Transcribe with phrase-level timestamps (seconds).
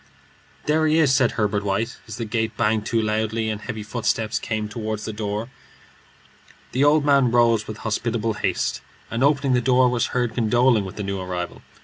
[0.65, 4.39] "There he is," said Herbert White, as the gate banged to loudly and heavy footsteps
[4.39, 5.49] came toward the door.
[6.71, 10.95] The old man rose with hospitable haste, and opening the door, was heard condoling with
[10.95, 11.61] the new arrival.